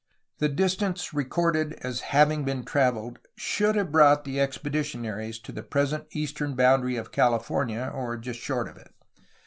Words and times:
The 0.39 0.49
distance 0.49 1.13
recorded 1.13 1.73
as 1.83 1.99
having 2.09 2.43
been 2.43 2.63
traveled 2.65 3.19
should 3.35 3.75
have 3.75 3.91
brought 3.91 4.23
the 4.23 4.39
expeditionaries 4.41 5.37
to 5.37 5.51
the 5.51 5.61
present 5.61 6.07
eastern 6.09 6.55
boundary 6.55 6.95
of 6.95 7.11
California, 7.11 7.91
or 7.93 8.17
just 8.17 8.39
short 8.39 8.67
of 8.67 8.77
it. 8.77 8.95